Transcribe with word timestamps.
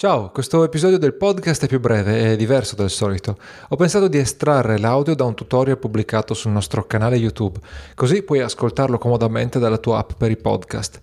Ciao, 0.00 0.30
questo 0.30 0.62
episodio 0.62 0.96
del 0.96 1.14
podcast 1.14 1.64
è 1.64 1.66
più 1.66 1.80
breve 1.80 2.30
e 2.30 2.36
diverso 2.36 2.76
del 2.76 2.88
solito. 2.88 3.36
Ho 3.70 3.74
pensato 3.74 4.06
di 4.06 4.16
estrarre 4.16 4.78
l'audio 4.78 5.16
da 5.16 5.24
un 5.24 5.34
tutorial 5.34 5.76
pubblicato 5.76 6.34
sul 6.34 6.52
nostro 6.52 6.84
canale 6.84 7.16
YouTube, 7.16 7.58
così 7.96 8.22
puoi 8.22 8.38
ascoltarlo 8.38 8.96
comodamente 8.96 9.58
dalla 9.58 9.78
tua 9.78 9.98
app 9.98 10.12
per 10.16 10.30
i 10.30 10.36
podcast. 10.36 11.02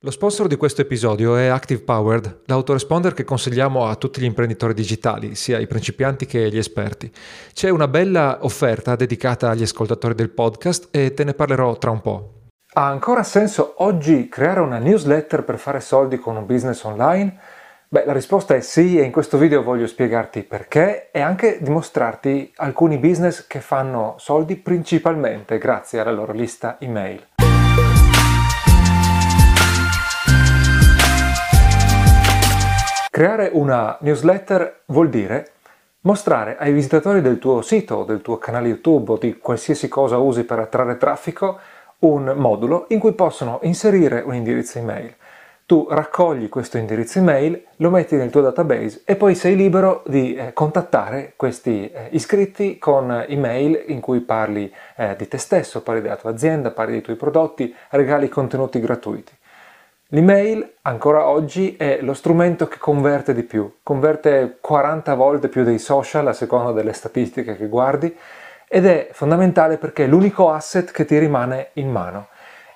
Lo 0.00 0.10
sponsor 0.10 0.48
di 0.48 0.56
questo 0.56 0.80
episodio 0.80 1.36
è 1.36 1.46
Active 1.46 1.82
Powered, 1.82 2.40
l'autoresponder 2.46 3.14
che 3.14 3.22
consigliamo 3.22 3.86
a 3.86 3.94
tutti 3.94 4.20
gli 4.20 4.24
imprenditori 4.24 4.74
digitali, 4.74 5.36
sia 5.36 5.60
i 5.60 5.68
principianti 5.68 6.26
che 6.26 6.50
gli 6.50 6.58
esperti. 6.58 7.08
C'è 7.52 7.68
una 7.68 7.86
bella 7.86 8.38
offerta 8.40 8.96
dedicata 8.96 9.50
agli 9.50 9.62
ascoltatori 9.62 10.16
del 10.16 10.30
podcast 10.30 10.88
e 10.90 11.14
te 11.14 11.22
ne 11.22 11.34
parlerò 11.34 11.78
tra 11.78 11.92
un 11.92 12.00
po'. 12.00 12.32
Ha 12.72 12.88
ancora 12.88 13.22
senso 13.22 13.74
oggi 13.84 14.28
creare 14.28 14.58
una 14.58 14.78
newsletter 14.78 15.44
per 15.44 15.58
fare 15.58 15.78
soldi 15.78 16.18
con 16.18 16.34
un 16.34 16.44
business 16.44 16.82
online? 16.82 17.58
Beh, 17.92 18.04
la 18.04 18.12
risposta 18.12 18.54
è 18.54 18.60
sì 18.60 19.00
e 19.00 19.02
in 19.02 19.10
questo 19.10 19.36
video 19.36 19.64
voglio 19.64 19.88
spiegarti 19.88 20.44
perché 20.44 21.10
e 21.10 21.20
anche 21.20 21.58
dimostrarti 21.60 22.52
alcuni 22.58 22.98
business 22.98 23.48
che 23.48 23.58
fanno 23.58 24.14
soldi 24.18 24.54
principalmente 24.54 25.58
grazie 25.58 25.98
alla 25.98 26.12
loro 26.12 26.32
lista 26.32 26.76
email. 26.78 27.26
Creare 33.10 33.50
una 33.54 33.98
newsletter 34.02 34.82
vuol 34.86 35.08
dire 35.08 35.50
mostrare 36.02 36.58
ai 36.58 36.72
visitatori 36.72 37.20
del 37.20 37.40
tuo 37.40 37.60
sito, 37.60 38.04
del 38.04 38.22
tuo 38.22 38.38
canale 38.38 38.68
YouTube 38.68 39.10
o 39.10 39.18
di 39.18 39.36
qualsiasi 39.36 39.88
cosa 39.88 40.16
usi 40.16 40.44
per 40.44 40.60
attrarre 40.60 40.96
traffico 40.96 41.58
un 41.98 42.34
modulo 42.36 42.84
in 42.90 43.00
cui 43.00 43.14
possono 43.14 43.58
inserire 43.62 44.20
un 44.24 44.36
indirizzo 44.36 44.78
email 44.78 45.12
tu 45.70 45.86
raccogli 45.88 46.48
questo 46.48 46.78
indirizzo 46.78 47.20
email, 47.20 47.62
lo 47.76 47.90
metti 47.90 48.16
nel 48.16 48.30
tuo 48.30 48.40
database 48.40 49.02
e 49.04 49.14
poi 49.14 49.36
sei 49.36 49.54
libero 49.54 50.02
di 50.04 50.34
eh, 50.34 50.52
contattare 50.52 51.34
questi 51.36 51.88
eh, 51.88 52.08
iscritti 52.10 52.76
con 52.76 53.24
email 53.28 53.84
in 53.86 54.00
cui 54.00 54.18
parli 54.18 54.68
eh, 54.96 55.14
di 55.14 55.28
te 55.28 55.38
stesso, 55.38 55.80
parli 55.82 56.00
della 56.00 56.16
tua 56.16 56.30
azienda, 56.30 56.72
parli 56.72 56.94
dei 56.94 57.02
tuoi 57.02 57.14
prodotti, 57.14 57.72
regali 57.90 58.28
contenuti 58.28 58.80
gratuiti. 58.80 59.32
L'email 60.08 60.72
ancora 60.82 61.28
oggi 61.28 61.76
è 61.76 62.00
lo 62.00 62.14
strumento 62.14 62.66
che 62.66 62.78
converte 62.78 63.32
di 63.32 63.44
più, 63.44 63.76
converte 63.84 64.56
40 64.60 65.14
volte 65.14 65.46
più 65.46 65.62
dei 65.62 65.78
social 65.78 66.26
a 66.26 66.32
seconda 66.32 66.72
delle 66.72 66.94
statistiche 66.94 67.56
che 67.56 67.68
guardi 67.68 68.12
ed 68.66 68.86
è 68.86 69.10
fondamentale 69.12 69.76
perché 69.76 70.02
è 70.02 70.08
l'unico 70.08 70.50
asset 70.50 70.90
che 70.90 71.04
ti 71.04 71.16
rimane 71.16 71.68
in 71.74 71.92
mano. 71.92 72.26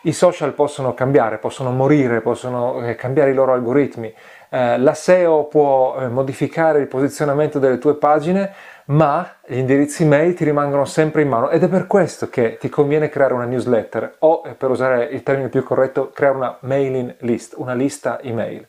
I 0.06 0.12
social 0.12 0.52
possono 0.52 0.92
cambiare, 0.92 1.38
possono 1.38 1.70
morire, 1.70 2.20
possono 2.20 2.86
eh, 2.86 2.94
cambiare 2.94 3.30
i 3.30 3.34
loro 3.34 3.54
algoritmi. 3.54 4.12
Eh, 4.50 4.78
la 4.78 4.92
SEO 4.92 5.44
può 5.44 5.96
eh, 5.98 6.08
modificare 6.08 6.78
il 6.80 6.88
posizionamento 6.88 7.58
delle 7.58 7.78
tue 7.78 7.94
pagine, 7.94 8.52
ma 8.86 9.36
gli 9.46 9.56
indirizzi 9.56 10.04
mail 10.04 10.34
ti 10.34 10.44
rimangono 10.44 10.84
sempre 10.84 11.22
in 11.22 11.28
mano 11.28 11.48
ed 11.48 11.62
è 11.62 11.68
per 11.68 11.86
questo 11.86 12.28
che 12.28 12.58
ti 12.58 12.68
conviene 12.68 13.08
creare 13.08 13.32
una 13.32 13.46
newsletter 13.46 14.16
o, 14.18 14.42
eh, 14.44 14.50
per 14.50 14.68
usare 14.68 15.04
il 15.04 15.22
termine 15.22 15.48
più 15.48 15.62
corretto, 15.62 16.10
creare 16.10 16.36
una 16.36 16.58
mailing 16.60 17.16
list, 17.20 17.54
una 17.56 17.72
lista 17.72 18.20
email. 18.20 18.66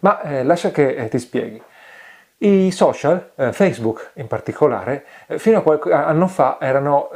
Ma 0.00 0.22
eh, 0.22 0.42
lascia 0.42 0.72
che 0.72 0.96
eh, 0.96 1.06
ti 1.06 1.20
spieghi. 1.20 1.62
I 2.38 2.72
social, 2.72 3.30
Facebook 3.52 4.10
in 4.14 4.26
particolare, 4.26 5.04
fino 5.36 5.58
a 5.58 5.62
qualche 5.62 5.92
anno 5.92 6.26
fa 6.26 6.58
erano 6.60 7.08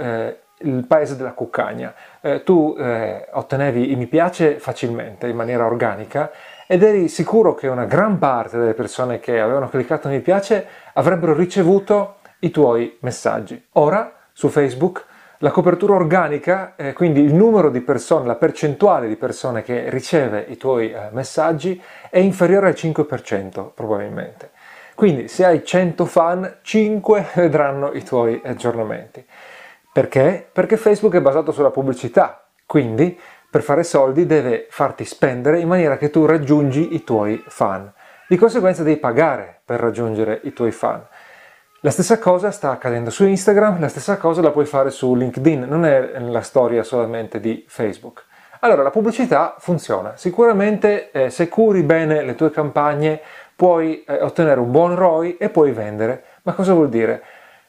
il 0.60 0.84
paese 0.86 1.16
della 1.16 1.32
cuccagna. 1.32 1.94
Eh, 2.20 2.42
tu 2.42 2.74
eh, 2.78 3.28
ottenevi 3.32 3.92
i 3.92 3.96
mi 3.96 4.06
piace 4.06 4.58
facilmente, 4.58 5.28
in 5.28 5.36
maniera 5.36 5.66
organica, 5.66 6.30
ed 6.66 6.82
eri 6.82 7.08
sicuro 7.08 7.54
che 7.54 7.68
una 7.68 7.86
gran 7.86 8.18
parte 8.18 8.58
delle 8.58 8.74
persone 8.74 9.20
che 9.20 9.40
avevano 9.40 9.68
cliccato 9.68 10.08
mi 10.08 10.20
piace 10.20 10.66
avrebbero 10.94 11.34
ricevuto 11.34 12.16
i 12.40 12.50
tuoi 12.50 12.98
messaggi. 13.00 13.62
Ora, 13.72 14.12
su 14.32 14.48
Facebook, 14.48 15.04
la 15.38 15.50
copertura 15.50 15.94
organica, 15.94 16.74
eh, 16.76 16.92
quindi 16.92 17.20
il 17.20 17.32
numero 17.32 17.70
di 17.70 17.80
persone, 17.80 18.26
la 18.26 18.34
percentuale 18.34 19.06
di 19.06 19.16
persone 19.16 19.62
che 19.62 19.88
riceve 19.88 20.44
i 20.48 20.56
tuoi 20.56 20.90
eh, 20.90 21.08
messaggi 21.12 21.80
è 22.10 22.18
inferiore 22.18 22.68
al 22.68 22.74
5% 22.74 23.70
probabilmente. 23.72 24.50
Quindi 24.94 25.28
se 25.28 25.44
hai 25.44 25.64
100 25.64 26.04
fan, 26.06 26.56
5 26.60 27.26
vedranno 27.34 27.92
i 27.92 28.02
tuoi 28.02 28.40
aggiornamenti. 28.44 29.24
Perché? 29.98 30.48
Perché 30.52 30.76
Facebook 30.76 31.16
è 31.16 31.20
basato 31.20 31.50
sulla 31.50 31.72
pubblicità, 31.72 32.44
quindi 32.66 33.18
per 33.50 33.62
fare 33.62 33.82
soldi 33.82 34.26
deve 34.26 34.68
farti 34.70 35.04
spendere 35.04 35.58
in 35.58 35.66
maniera 35.66 35.96
che 35.96 36.08
tu 36.08 36.24
raggiungi 36.24 36.94
i 36.94 37.02
tuoi 37.02 37.42
fan. 37.48 37.92
Di 38.28 38.36
conseguenza 38.36 38.84
devi 38.84 38.98
pagare 38.98 39.58
per 39.64 39.80
raggiungere 39.80 40.38
i 40.44 40.52
tuoi 40.52 40.70
fan. 40.70 41.04
La 41.80 41.90
stessa 41.90 42.20
cosa 42.20 42.52
sta 42.52 42.70
accadendo 42.70 43.10
su 43.10 43.26
Instagram, 43.26 43.80
la 43.80 43.88
stessa 43.88 44.18
cosa 44.18 44.40
la 44.40 44.52
puoi 44.52 44.66
fare 44.66 44.90
su 44.90 45.16
LinkedIn, 45.16 45.64
non 45.64 45.84
è 45.84 46.20
la 46.20 46.42
storia 46.42 46.84
solamente 46.84 47.40
di 47.40 47.64
Facebook. 47.66 48.24
Allora, 48.60 48.84
la 48.84 48.90
pubblicità 48.90 49.56
funziona. 49.58 50.12
Sicuramente 50.14 51.10
eh, 51.10 51.28
se 51.28 51.48
curi 51.48 51.82
bene 51.82 52.22
le 52.22 52.36
tue 52.36 52.52
campagne 52.52 53.20
puoi 53.56 54.04
eh, 54.04 54.22
ottenere 54.22 54.60
un 54.60 54.70
buon 54.70 54.94
ROI 54.94 55.38
e 55.38 55.48
puoi 55.48 55.72
vendere. 55.72 56.22
Ma 56.42 56.52
cosa 56.52 56.72
vuol 56.72 56.88
dire? 56.88 57.20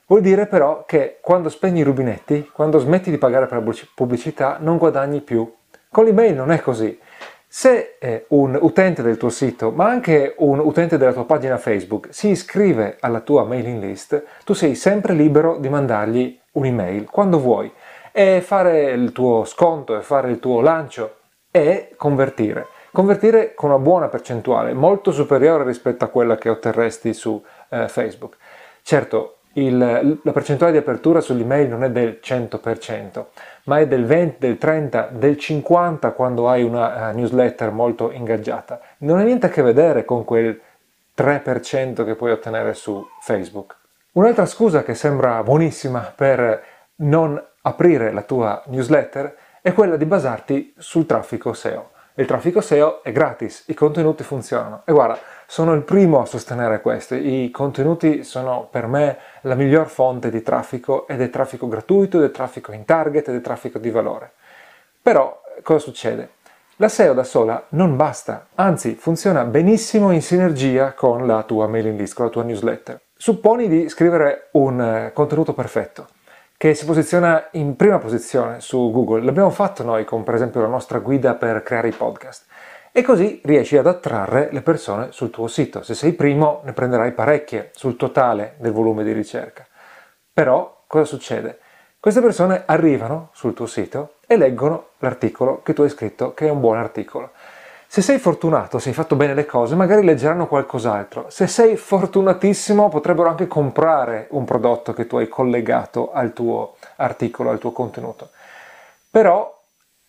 Vuol 0.09 0.21
dire 0.21 0.47
però 0.47 0.85
che 0.87 1.19
quando 1.21 1.49
spegni 1.49 1.81
i 1.81 1.83
rubinetti, 1.83 2.49
quando 2.51 2.79
smetti 2.79 3.11
di 3.11 3.19
pagare 3.19 3.45
per 3.45 3.63
la 3.63 3.73
pubblicità, 3.93 4.57
non 4.59 4.79
guadagni 4.79 5.21
più. 5.21 5.47
Con 5.87 6.05
l'email 6.05 6.33
non 6.33 6.49
è 6.49 6.59
così. 6.61 6.99
Se 7.47 7.95
eh, 7.99 8.25
un 8.29 8.57
utente 8.59 9.03
del 9.03 9.17
tuo 9.17 9.29
sito, 9.29 9.69
ma 9.69 9.87
anche 9.87 10.33
un 10.39 10.57
utente 10.57 10.97
della 10.97 11.13
tua 11.13 11.25
pagina 11.25 11.59
Facebook, 11.59 12.07
si 12.09 12.29
iscrive 12.29 12.97
alla 13.01 13.19
tua 13.19 13.43
mailing 13.43 13.83
list, 13.83 14.23
tu 14.43 14.53
sei 14.53 14.73
sempre 14.73 15.13
libero 15.13 15.57
di 15.57 15.69
mandargli 15.69 16.39
un'email 16.53 17.07
quando 17.07 17.39
vuoi 17.39 17.71
e 18.11 18.41
fare 18.41 18.89
il 18.89 19.11
tuo 19.11 19.45
sconto 19.45 19.95
e 19.95 20.01
fare 20.01 20.31
il 20.31 20.39
tuo 20.39 20.61
lancio 20.61 21.17
e 21.51 21.93
convertire. 21.95 22.65
Convertire 22.91 23.53
con 23.53 23.69
una 23.69 23.77
buona 23.77 24.07
percentuale, 24.07 24.73
molto 24.73 25.11
superiore 25.11 25.65
rispetto 25.65 26.03
a 26.03 26.07
quella 26.07 26.35
che 26.35 26.49
otterresti 26.49 27.13
su 27.13 27.39
eh, 27.69 27.87
Facebook. 27.87 28.37
Certo, 28.81 29.38
il, 29.65 30.19
la 30.21 30.31
percentuale 30.31 30.71
di 30.71 30.77
apertura 30.77 31.21
sull'email 31.21 31.67
non 31.67 31.83
è 31.83 31.91
del 31.91 32.19
100%, 32.23 33.25
ma 33.65 33.79
è 33.79 33.87
del 33.87 34.05
20, 34.05 34.35
del 34.39 34.57
30, 34.57 35.09
del 35.11 35.37
50 35.37 36.11
quando 36.11 36.49
hai 36.49 36.63
una 36.63 37.09
uh, 37.09 37.15
newsletter 37.15 37.71
molto 37.71 38.11
ingaggiata. 38.11 38.79
Non 38.99 39.19
ha 39.19 39.23
niente 39.23 39.45
a 39.45 39.49
che 39.49 39.61
vedere 39.61 40.05
con 40.05 40.23
quel 40.23 40.59
3% 41.17 42.05
che 42.05 42.15
puoi 42.15 42.31
ottenere 42.31 42.73
su 42.73 43.05
Facebook. 43.21 43.75
Un'altra 44.13 44.45
scusa 44.45 44.83
che 44.83 44.95
sembra 44.95 45.43
buonissima 45.43 46.13
per 46.15 46.63
non 46.97 47.41
aprire 47.61 48.11
la 48.11 48.23
tua 48.23 48.63
newsletter 48.67 49.35
è 49.61 49.73
quella 49.73 49.97
di 49.97 50.05
basarti 50.05 50.73
sul 50.77 51.05
traffico 51.05 51.53
SEO. 51.53 51.91
Il 52.15 52.25
traffico 52.25 52.59
SEO 52.59 53.01
è 53.03 53.11
gratis, 53.11 53.63
i 53.67 53.73
contenuti 53.73 54.23
funzionano. 54.23 54.81
E 54.85 54.91
guarda, 54.91 55.17
sono 55.51 55.73
il 55.73 55.81
primo 55.81 56.21
a 56.21 56.27
sostenere 56.27 56.79
questo. 56.79 57.15
I 57.15 57.49
contenuti 57.51 58.23
sono 58.23 58.67
per 58.69 58.85
me 58.85 59.17
la 59.41 59.55
miglior 59.55 59.87
fonte 59.87 60.29
di 60.29 60.43
traffico 60.43 61.07
ed 61.07 61.21
è 61.21 61.31
traffico 61.31 61.67
gratuito, 61.67 62.19
ed 62.19 62.25
è 62.25 62.31
traffico 62.31 62.71
in 62.71 62.85
target, 62.85 63.29
ed 63.29 63.35
è 63.35 63.41
traffico 63.41 63.79
di 63.79 63.89
valore. 63.89 64.33
Però 65.01 65.41
cosa 65.63 65.79
succede? 65.79 66.33
La 66.75 66.87
SEO 66.87 67.13
da 67.13 67.23
sola 67.23 67.65
non 67.69 67.95
basta, 67.95 68.49
anzi 68.53 68.93
funziona 68.93 69.43
benissimo 69.43 70.11
in 70.11 70.21
sinergia 70.21 70.93
con 70.93 71.25
la 71.25 71.41
tua 71.41 71.65
mailing 71.65 71.97
list, 71.97 72.13
con 72.13 72.25
la 72.25 72.31
tua 72.31 72.43
newsletter. 72.43 73.01
Supponi 73.17 73.67
di 73.67 73.89
scrivere 73.89 74.49
un 74.51 74.79
eh, 74.79 75.11
contenuto 75.13 75.53
perfetto 75.53 76.09
che 76.57 76.75
si 76.75 76.85
posiziona 76.85 77.47
in 77.53 77.75
prima 77.75 77.97
posizione 77.97 78.59
su 78.59 78.91
Google. 78.91 79.23
L'abbiamo 79.23 79.49
fatto 79.49 79.81
noi 79.81 80.05
con 80.05 80.21
per 80.23 80.35
esempio 80.35 80.61
la 80.61 80.67
nostra 80.67 80.99
guida 80.99 81.33
per 81.33 81.63
creare 81.63 81.87
i 81.87 81.93
podcast. 81.93 82.45
E 82.91 83.01
così 83.03 83.39
riesci 83.43 83.77
ad 83.77 83.87
attrarre 83.87 84.49
le 84.51 84.61
persone 84.61 85.11
sul 85.11 85.29
tuo 85.29 85.47
sito. 85.47 85.83
Se 85.83 85.93
sei 85.93 86.13
primo 86.13 86.61
ne 86.65 86.73
prenderai 86.73 87.11
parecchie 87.11 87.71
sul 87.73 87.95
totale 87.95 88.55
del 88.57 88.71
volume 88.71 89.03
di 89.03 89.11
ricerca. 89.11 89.65
Però 90.33 90.83
cosa 90.87 91.05
succede? 91.05 91.59
Queste 91.99 92.21
persone 92.21 92.63
arrivano 92.65 93.29
sul 93.33 93.53
tuo 93.53 93.65
sito 93.65 94.15
e 94.25 94.37
leggono 94.37 94.91
l'articolo 94.99 95.61
che 95.61 95.73
tu 95.73 95.81
hai 95.81 95.89
scritto, 95.89 96.33
che 96.33 96.47
è 96.47 96.49
un 96.49 96.59
buon 96.61 96.77
articolo. 96.77 97.31
Se 97.87 98.01
sei 98.01 98.19
fortunato, 98.19 98.79
se 98.79 98.89
hai 98.89 98.95
fatto 98.95 99.15
bene 99.15 99.33
le 99.33 99.45
cose, 99.45 99.75
magari 99.75 100.03
leggeranno 100.03 100.47
qualcos'altro. 100.47 101.29
Se 101.29 101.47
sei 101.47 101.75
fortunatissimo, 101.75 102.87
potrebbero 102.87 103.29
anche 103.29 103.47
comprare 103.47 104.27
un 104.29 104.45
prodotto 104.45 104.93
che 104.93 105.07
tu 105.07 105.17
hai 105.17 105.27
collegato 105.27 106.11
al 106.11 106.31
tuo 106.31 106.75
articolo, 106.97 107.49
al 107.49 107.57
tuo 107.57 107.71
contenuto. 107.71 108.29
Però, 109.09 109.59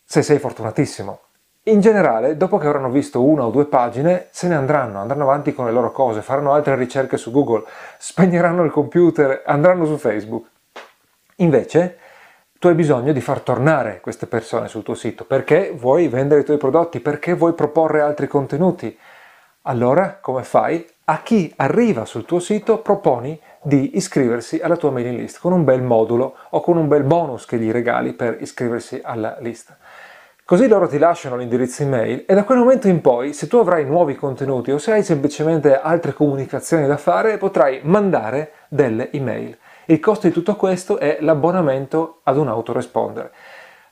se 0.04 0.22
sei 0.22 0.38
fortunatissimo, 0.38 1.20
in 1.64 1.80
generale, 1.80 2.36
dopo 2.38 2.56
che 2.56 2.66
avranno 2.66 2.90
visto 2.90 3.22
una 3.22 3.44
o 3.44 3.50
due 3.50 3.66
pagine, 3.66 4.28
se 4.30 4.48
ne 4.48 4.54
andranno, 4.54 4.98
andranno 4.98 5.24
avanti 5.24 5.52
con 5.52 5.66
le 5.66 5.72
loro 5.72 5.92
cose, 5.92 6.22
faranno 6.22 6.54
altre 6.54 6.74
ricerche 6.74 7.18
su 7.18 7.30
Google, 7.30 7.64
spegneranno 7.98 8.64
il 8.64 8.70
computer, 8.70 9.42
andranno 9.44 9.84
su 9.84 9.98
Facebook. 9.98 10.46
Invece, 11.36 11.98
tu 12.58 12.68
hai 12.68 12.74
bisogno 12.74 13.12
di 13.12 13.20
far 13.20 13.40
tornare 13.40 14.00
queste 14.00 14.26
persone 14.26 14.68
sul 14.68 14.82
tuo 14.82 14.94
sito 14.94 15.24
perché 15.24 15.72
vuoi 15.74 16.08
vendere 16.08 16.40
i 16.40 16.44
tuoi 16.44 16.58
prodotti, 16.58 17.00
perché 17.00 17.34
vuoi 17.34 17.52
proporre 17.52 18.00
altri 18.00 18.26
contenuti. 18.26 18.98
Allora, 19.62 20.18
come 20.20 20.42
fai? 20.42 20.86
A 21.04 21.22
chi 21.22 21.52
arriva 21.56 22.04
sul 22.04 22.24
tuo 22.24 22.38
sito 22.38 22.78
proponi 22.78 23.38
di 23.62 23.96
iscriversi 23.96 24.60
alla 24.60 24.76
tua 24.76 24.90
mailing 24.90 25.18
list 25.18 25.40
con 25.40 25.52
un 25.52 25.64
bel 25.64 25.82
modulo 25.82 26.36
o 26.50 26.60
con 26.60 26.76
un 26.78 26.88
bel 26.88 27.02
bonus 27.02 27.44
che 27.44 27.58
gli 27.58 27.70
regali 27.70 28.14
per 28.14 28.38
iscriversi 28.40 29.00
alla 29.02 29.36
lista. 29.40 29.76
Così 30.50 30.66
loro 30.66 30.88
ti 30.88 30.98
lasciano 30.98 31.36
l'indirizzo 31.36 31.84
email 31.84 32.24
e 32.26 32.34
da 32.34 32.42
quel 32.42 32.58
momento 32.58 32.88
in 32.88 33.00
poi, 33.00 33.32
se 33.34 33.46
tu 33.46 33.58
avrai 33.58 33.84
nuovi 33.84 34.16
contenuti 34.16 34.72
o 34.72 34.78
se 34.78 34.90
hai 34.90 35.04
semplicemente 35.04 35.78
altre 35.78 36.12
comunicazioni 36.12 36.88
da 36.88 36.96
fare, 36.96 37.38
potrai 37.38 37.82
mandare 37.84 38.54
delle 38.66 39.12
email. 39.12 39.56
Il 39.84 40.00
costo 40.00 40.26
di 40.26 40.32
tutto 40.32 40.56
questo 40.56 40.98
è 40.98 41.18
l'abbonamento 41.20 42.18
ad 42.24 42.36
un 42.36 42.48
autoresponder. 42.48 43.30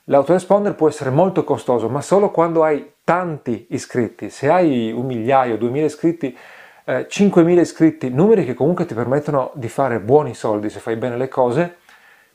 L'autoresponder 0.03 0.75
può 0.75 0.89
essere 0.89 1.11
molto 1.11 1.45
costoso, 1.45 1.87
ma 1.87 2.01
solo 2.01 2.29
quando 2.29 2.65
hai 2.65 2.91
tanti 3.05 3.67
iscritti. 3.69 4.29
Se 4.29 4.49
hai 4.49 4.91
un 4.91 5.05
migliaio, 5.05 5.57
duemila 5.57 5.85
iscritti, 5.85 6.37
eh, 6.83 7.07
5.000 7.07 7.61
iscritti, 7.61 8.09
numeri 8.09 8.43
che 8.43 8.53
comunque 8.53 8.85
ti 8.85 8.93
permettono 8.93 9.51
di 9.53 9.69
fare 9.69 10.01
buoni 10.01 10.35
soldi 10.35 10.69
se 10.69 10.79
fai 10.79 10.97
bene 10.97 11.15
le 11.15 11.29
cose, 11.29 11.77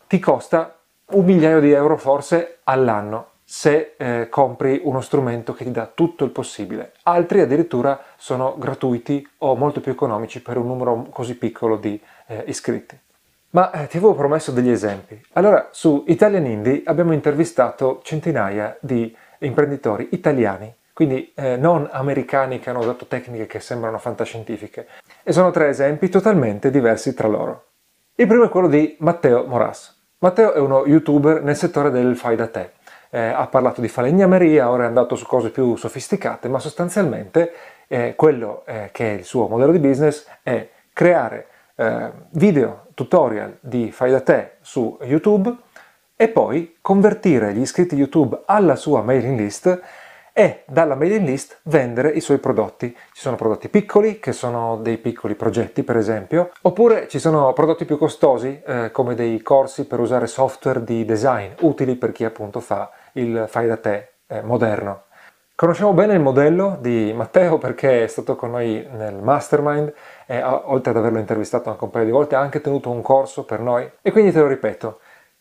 ti 0.06 0.18
costa 0.18 0.78
un 1.10 1.26
migliaio 1.26 1.60
di 1.60 1.72
euro 1.72 1.98
forse 1.98 2.60
all'anno 2.64 3.32
se 3.44 3.94
eh, 3.96 4.28
compri 4.30 4.80
uno 4.84 5.00
strumento 5.02 5.52
che 5.52 5.64
ti 5.64 5.70
dà 5.70 5.90
tutto 5.92 6.24
il 6.24 6.30
possibile. 6.30 6.92
Altri 7.02 7.40
addirittura 7.40 8.00
sono 8.16 8.56
gratuiti 8.58 9.26
o 9.38 9.54
molto 9.54 9.80
più 9.80 9.92
economici 9.92 10.40
per 10.40 10.56
un 10.56 10.66
numero 10.66 11.06
così 11.10 11.36
piccolo 11.36 11.76
di 11.76 12.00
eh, 12.26 12.44
iscritti. 12.46 12.98
Ma 13.50 13.70
eh, 13.70 13.86
ti 13.86 13.98
avevo 13.98 14.14
promesso 14.14 14.50
degli 14.50 14.70
esempi. 14.70 15.20
Allora, 15.34 15.68
su 15.70 16.04
Italian 16.08 16.46
Indie 16.46 16.82
abbiamo 16.86 17.12
intervistato 17.12 18.00
centinaia 18.02 18.76
di 18.80 19.14
imprenditori 19.38 20.08
italiani, 20.12 20.74
quindi 20.92 21.32
eh, 21.36 21.56
non 21.56 21.88
americani 21.92 22.58
che 22.58 22.70
hanno 22.70 22.80
usato 22.80 23.06
tecniche 23.06 23.46
che 23.46 23.60
sembrano 23.60 23.98
fantascientifiche. 23.98 24.88
E 25.22 25.32
sono 25.32 25.50
tre 25.50 25.68
esempi 25.68 26.08
totalmente 26.08 26.70
diversi 26.70 27.14
tra 27.14 27.28
loro. 27.28 27.66
Il 28.16 28.26
primo 28.26 28.44
è 28.44 28.48
quello 28.48 28.68
di 28.68 28.96
Matteo 29.00 29.44
Moras. 29.44 30.02
Matteo 30.18 30.52
è 30.52 30.58
uno 30.58 30.86
youtuber 30.86 31.42
nel 31.42 31.56
settore 31.56 31.90
del 31.90 32.16
fai 32.16 32.34
da 32.34 32.48
te. 32.48 32.72
Eh, 33.14 33.20
ha 33.20 33.46
parlato 33.46 33.80
di 33.80 33.86
falegnameria, 33.86 34.68
ora 34.68 34.82
è 34.82 34.86
andato 34.88 35.14
su 35.14 35.24
cose 35.24 35.50
più 35.50 35.76
sofisticate, 35.76 36.48
ma 36.48 36.58
sostanzialmente 36.58 37.52
eh, 37.86 38.14
quello 38.16 38.64
eh, 38.66 38.88
che 38.90 39.12
è 39.12 39.18
il 39.18 39.24
suo 39.24 39.46
modello 39.46 39.70
di 39.70 39.78
business 39.78 40.26
è 40.42 40.68
creare 40.92 41.46
eh, 41.76 42.10
video 42.30 42.86
tutorial 42.94 43.58
di 43.60 43.92
fai 43.92 44.10
da 44.10 44.20
te 44.20 44.56
su 44.62 44.98
YouTube 45.02 45.54
e 46.16 46.26
poi 46.26 46.78
convertire 46.80 47.52
gli 47.52 47.60
iscritti 47.60 47.94
YouTube 47.94 48.40
alla 48.46 48.74
sua 48.74 49.00
mailing 49.02 49.38
list 49.38 49.80
e 50.32 50.64
dalla 50.66 50.96
mailing 50.96 51.24
list 51.24 51.60
vendere 51.62 52.10
i 52.10 52.20
suoi 52.20 52.38
prodotti. 52.38 52.90
Ci 52.90 53.20
sono 53.20 53.36
prodotti 53.36 53.68
piccoli, 53.68 54.18
che 54.18 54.32
sono 54.32 54.78
dei 54.78 54.98
piccoli 54.98 55.36
progetti 55.36 55.84
per 55.84 55.96
esempio, 55.96 56.50
oppure 56.62 57.06
ci 57.06 57.20
sono 57.20 57.52
prodotti 57.52 57.84
più 57.84 57.96
costosi, 57.96 58.60
eh, 58.66 58.90
come 58.90 59.14
dei 59.14 59.40
corsi 59.40 59.86
per 59.86 60.00
usare 60.00 60.26
software 60.26 60.82
di 60.82 61.04
design, 61.04 61.52
utili 61.60 61.94
per 61.94 62.10
chi 62.10 62.24
appunto 62.24 62.58
fa 62.58 62.90
il 63.14 63.46
fai 63.48 63.66
da 63.66 63.76
te 63.76 64.12
eh, 64.26 64.42
moderno. 64.42 65.02
Conosciamo 65.56 65.92
bene 65.92 66.14
il 66.14 66.20
modello 66.20 66.78
di 66.80 67.12
Matteo 67.14 67.58
perché 67.58 68.04
è 68.04 68.06
stato 68.08 68.34
con 68.34 68.50
noi 68.50 68.86
nel 68.90 69.14
mastermind 69.14 69.92
e 70.26 70.42
oltre 70.42 70.90
ad 70.90 70.96
averlo 70.96 71.18
intervistato 71.18 71.70
anche 71.70 71.84
un 71.84 71.90
paio 71.90 72.04
di 72.04 72.10
volte 72.10 72.34
ha 72.34 72.40
anche 72.40 72.60
tenuto 72.60 72.90
un 72.90 73.02
corso 73.02 73.44
per 73.44 73.60
noi 73.60 73.88
e 74.02 74.10
quindi 74.10 74.32
te 74.32 74.40
lo 74.40 74.48
ripeto, 74.48 74.98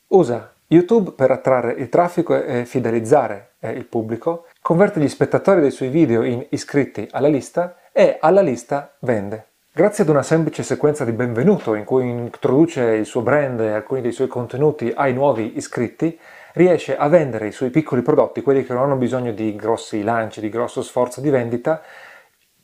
usa 0.09 0.53
YouTube 0.67 1.11
per 1.11 1.31
attrarre 1.31 1.73
il 1.73 1.89
traffico 1.89 2.35
e 2.35 2.65
fidelizzare 2.65 3.53
eh, 3.59 3.71
il 3.71 3.85
pubblico, 3.85 4.45
converte 4.61 4.99
gli 4.99 5.07
spettatori 5.07 5.61
dei 5.61 5.71
suoi 5.71 5.89
video 5.89 6.23
in 6.23 6.45
iscritti 6.49 7.07
alla 7.11 7.27
lista 7.27 7.77
e 7.91 8.17
alla 8.19 8.41
lista 8.41 8.93
vende. 8.99 9.47
Grazie 9.71 10.03
ad 10.03 10.09
una 10.09 10.21
semplice 10.21 10.61
sequenza 10.61 11.03
di 11.05 11.11
benvenuto 11.11 11.73
in 11.73 11.83
cui 11.83 12.07
introduce 12.07 12.81
il 12.83 13.07
suo 13.07 13.21
brand 13.21 13.59
e 13.59 13.71
alcuni 13.71 14.01
dei 14.01 14.11
suoi 14.11 14.27
contenuti 14.27 14.91
ai 14.95 15.13
nuovi 15.13 15.57
iscritti, 15.57 16.19
riesce 16.53 16.97
a 16.97 17.07
vendere 17.07 17.47
i 17.47 17.51
suoi 17.51 17.69
piccoli 17.69 18.01
prodotti, 18.01 18.41
quelli 18.41 18.63
che 18.63 18.73
non 18.73 18.83
hanno 18.83 18.95
bisogno 18.95 19.31
di 19.31 19.55
grossi 19.55 20.03
lanci, 20.03 20.41
di 20.41 20.49
grosso 20.49 20.81
sforzo 20.81 21.21
di 21.21 21.29
vendita, 21.29 21.81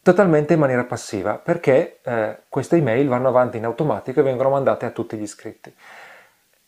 totalmente 0.02 0.54
in 0.54 0.60
maniera 0.60 0.86
passiva, 0.86 1.36
perché 1.36 2.00
eh, 2.04 2.38
queste 2.50 2.78
email 2.78 3.08
vanno 3.08 3.28
avanti 3.28 3.58
in 3.58 3.66
automatico 3.66 4.20
e 4.20 4.24
vengono 4.24 4.50
mandate 4.50 4.86
a 4.86 4.92
tutti 4.92 5.18
gli 5.18 5.24
iscritti. 5.24 5.74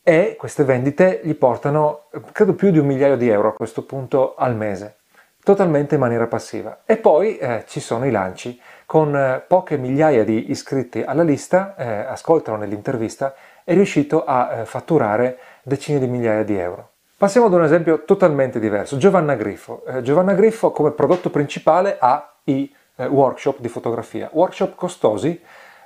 E 0.04 0.36
queste 0.38 0.64
vendite 0.64 1.22
gli 1.24 1.36
portano, 1.36 2.06
credo, 2.32 2.54
più 2.54 2.72
di 2.72 2.80
un 2.80 2.88
migliaio 2.88 3.18
di 3.18 3.30
euro 3.30 3.50
a 3.50 3.54
questo 3.54 3.86
punto 3.86 4.34
al 4.36 4.56
mese, 4.56 4.98
totalmente 5.44 5.96
in 5.96 6.02
maniera 6.02 6.28
passiva. 6.28 6.82
E 6.86 6.98
poi 6.98 7.38
eh, 7.38 7.64
ci 7.68 7.80
sono 7.80 8.06
i 8.06 8.12
lanci, 8.12 8.60
con 8.86 9.16
eh, 9.16 9.44
poche 9.48 9.78
migliaia 9.78 10.24
di 10.24 10.50
iscritti 10.50 11.04
alla 11.04 11.24
lista, 11.24 11.76
eh, 11.76 11.86
ascoltano 11.86 12.58
nell'intervista, 12.58 13.36
è 13.64 13.74
riuscito 13.74 14.26
a 14.26 14.52
eh, 14.52 14.66
fatturare 14.66 15.38
decine 15.62 16.00
di 16.00 16.08
migliaia 16.08 16.44
di 16.44 16.58
euro. 16.58 16.91
Passiamo 17.22 17.46
ad 17.46 17.54
un 17.54 17.64
esempio 17.64 18.04
totalmente 18.04 18.60
diverso, 18.60 18.98
Giovanna 18.98 19.36
Griffo. 19.36 19.86
Eh, 19.86 20.02
Giovanna 20.02 20.34
Griffo 20.34 20.72
come 20.72 20.90
prodotto 20.90 21.30
principale 21.30 21.98
ha 22.00 22.34
i 22.46 22.74
eh, 22.96 23.06
workshop 23.06 23.60
di 23.60 23.68
fotografia, 23.68 24.28
workshop 24.34 24.74
costosi, 24.74 25.40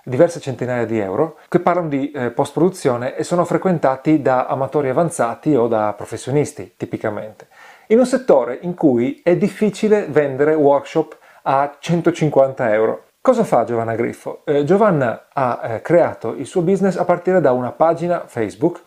diverse 0.05 0.39
centinaia 0.39 0.85
di 0.85 0.97
euro, 0.97 1.39
che 1.49 1.59
parlano 1.59 1.89
di 1.89 2.09
eh, 2.11 2.31
post-produzione 2.31 3.17
e 3.17 3.25
sono 3.25 3.43
frequentati 3.43 4.21
da 4.21 4.45
amatori 4.45 4.87
avanzati 4.87 5.53
o 5.53 5.67
da 5.67 5.91
professionisti, 5.91 6.75
tipicamente, 6.77 7.49
in 7.87 7.99
un 7.99 8.05
settore 8.05 8.59
in 8.61 8.73
cui 8.73 9.19
è 9.21 9.35
difficile 9.35 10.05
vendere 10.07 10.53
workshop 10.53 11.17
a 11.41 11.75
150 11.77 12.73
euro. 12.73 13.03
Cosa 13.19 13.43
fa 13.43 13.65
Giovanna 13.65 13.95
Griffo? 13.95 14.43
Eh, 14.45 14.63
Giovanna 14.63 15.25
ha 15.33 15.59
eh, 15.63 15.81
creato 15.81 16.33
il 16.33 16.45
suo 16.45 16.61
business 16.61 16.95
a 16.95 17.03
partire 17.03 17.41
da 17.41 17.51
una 17.51 17.73
pagina 17.73 18.23
Facebook 18.25 18.81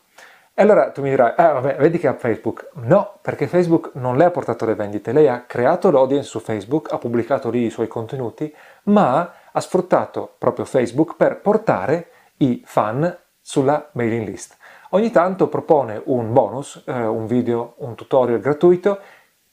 e 0.59 0.63
allora 0.63 0.91
tu 0.91 1.03
mi 1.03 1.11
dirai, 1.11 1.35
eh 1.37 1.53
vabbè, 1.53 1.77
vedi 1.77 1.99
che 1.99 2.09
ha 2.09 2.15
Facebook. 2.15 2.71
No, 2.83 3.19
perché 3.23 3.47
Facebook 3.47 3.93
non 3.93 4.17
le 4.17 4.25
ha 4.25 4.33
portato 4.33 4.67
le 4.67 4.75
vendite, 4.75 5.13
lei 5.13 5.29
ha 5.29 5.45
creato 5.47 5.89
l'audience 5.93 6.27
su 6.27 6.41
Facebook, 6.41 6.93
ha 6.93 6.99
pubblicato 6.99 7.49
lì 7.49 7.67
i 7.67 7.71
suoi 7.71 7.87
contenuti, 7.87 8.53
ma 8.87 9.35
ha 9.53 9.61
sfruttato 9.61 10.35
proprio 10.37 10.65
Facebook 10.65 11.15
per 11.15 11.41
portare 11.41 12.09
i 12.39 12.61
fan 12.67 13.17
sulla 13.41 13.89
mailing 13.93 14.27
list. 14.27 14.57
Ogni 14.91 15.13
tanto 15.13 15.47
propone 15.47 16.03
un 16.07 16.33
bonus, 16.33 16.83
eh, 16.89 17.07
un 17.07 17.27
video, 17.29 17.75
un 17.77 17.95
tutorial 17.95 18.41
gratuito, 18.41 18.99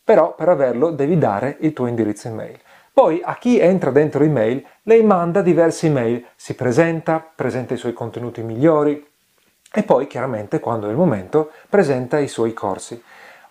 però 0.04 0.34
per 0.34 0.50
averlo 0.50 0.90
devi 0.90 1.20
dare 1.20 1.58
il 1.60 1.74
tuo 1.74 1.86
indirizzo 1.86 2.30
email. 2.30 2.58
Poi 2.92 3.22
a 3.24 3.36
chi 3.36 3.60
entra 3.60 3.92
dentro 3.92 4.24
email, 4.24 4.66
lei 4.82 5.04
manda 5.04 5.44
diverse 5.44 5.86
email, 5.86 6.26
si 6.36 6.56
presenta, 6.56 7.24
presenta 7.36 7.76
i 7.76 7.78
suoi 7.78 7.94
contenuti 7.94 8.42
migliori, 8.42 9.14
e 9.78 9.84
poi 9.84 10.08
chiaramente 10.08 10.62
quando 10.62 10.88
è 10.88 10.90
il 10.90 10.96
momento 10.96 11.52
presenta 11.68 12.18
i 12.18 12.30
suoi 12.30 12.54
corsi. 12.54 13.04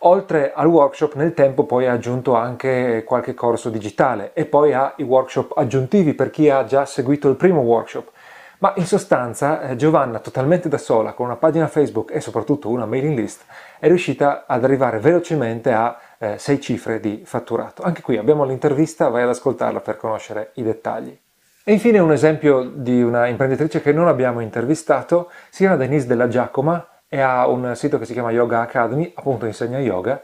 Oltre 0.06 0.52
al 0.54 0.66
workshop 0.66 1.16
nel 1.16 1.34
tempo 1.34 1.64
poi 1.64 1.86
ha 1.86 1.92
aggiunto 1.92 2.34
anche 2.34 3.04
qualche 3.06 3.34
corso 3.34 3.68
digitale 3.68 4.32
e 4.32 4.46
poi 4.46 4.72
ha 4.72 4.94
i 4.96 5.02
workshop 5.02 5.52
aggiuntivi 5.54 6.14
per 6.14 6.30
chi 6.30 6.48
ha 6.48 6.64
già 6.64 6.86
seguito 6.86 7.28
il 7.28 7.36
primo 7.36 7.60
workshop. 7.60 8.10
Ma 8.58 8.72
in 8.76 8.86
sostanza 8.86 9.60
eh, 9.60 9.76
Giovanna, 9.76 10.18
totalmente 10.18 10.70
da 10.70 10.78
sola, 10.78 11.12
con 11.12 11.26
una 11.26 11.36
pagina 11.36 11.66
Facebook 11.66 12.14
e 12.14 12.22
soprattutto 12.22 12.70
una 12.70 12.86
mailing 12.86 13.18
list, 13.18 13.44
è 13.78 13.86
riuscita 13.86 14.44
ad 14.46 14.64
arrivare 14.64 15.00
velocemente 15.00 15.72
a 15.72 15.98
eh, 16.18 16.38
sei 16.38 16.58
cifre 16.58 17.00
di 17.00 17.22
fatturato. 17.26 17.82
Anche 17.82 18.00
qui 18.00 18.16
abbiamo 18.16 18.44
l'intervista, 18.44 19.08
vai 19.08 19.24
ad 19.24 19.28
ascoltarla 19.28 19.80
per 19.80 19.98
conoscere 19.98 20.52
i 20.54 20.62
dettagli. 20.62 21.18
E 21.66 21.72
infine 21.72 21.98
un 21.98 22.12
esempio 22.12 22.62
di 22.62 23.02
una 23.02 23.26
imprenditrice 23.26 23.80
che 23.80 23.90
non 23.90 24.06
abbiamo 24.06 24.40
intervistato, 24.40 25.30
si 25.48 25.62
chiama 25.62 25.76
Denise 25.76 26.06
della 26.06 26.28
Giacoma 26.28 26.86
e 27.08 27.20
ha 27.20 27.48
un 27.48 27.74
sito 27.74 27.98
che 27.98 28.04
si 28.04 28.12
chiama 28.12 28.30
Yoga 28.32 28.60
Academy, 28.60 29.10
appunto 29.14 29.46
insegna 29.46 29.78
yoga. 29.78 30.20